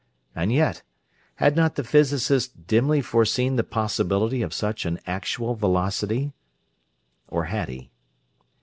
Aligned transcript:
And 0.33 0.51
yet, 0.51 0.81
had 1.35 1.55
not 1.55 1.75
the 1.75 1.83
physicist 1.83 2.65
dimly 2.65 3.01
foreseen 3.01 3.55
the 3.55 3.63
possibility 3.63 4.41
of 4.41 4.51
such 4.51 4.83
an 4.83 4.99
actual 5.05 5.53
velocity 5.53 6.33
or 7.27 7.43
had 7.43 7.69
he? 7.69 7.91